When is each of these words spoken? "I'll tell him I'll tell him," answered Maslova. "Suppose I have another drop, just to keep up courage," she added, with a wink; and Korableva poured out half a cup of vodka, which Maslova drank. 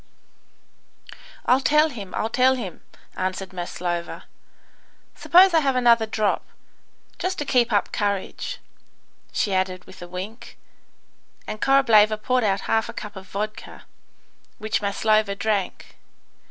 "I'll 1.45 1.59
tell 1.61 1.89
him 1.89 2.15
I'll 2.15 2.27
tell 2.31 2.55
him," 2.55 2.81
answered 3.15 3.53
Maslova. 3.53 4.23
"Suppose 5.13 5.53
I 5.53 5.59
have 5.59 5.75
another 5.75 6.07
drop, 6.07 6.43
just 7.19 7.37
to 7.37 7.45
keep 7.45 7.71
up 7.71 7.91
courage," 7.91 8.57
she 9.31 9.53
added, 9.53 9.85
with 9.85 10.01
a 10.01 10.07
wink; 10.07 10.57
and 11.45 11.61
Korableva 11.61 12.17
poured 12.17 12.43
out 12.43 12.61
half 12.61 12.89
a 12.89 12.93
cup 12.93 13.15
of 13.15 13.27
vodka, 13.27 13.83
which 14.57 14.81
Maslova 14.81 15.35
drank. 15.35 15.95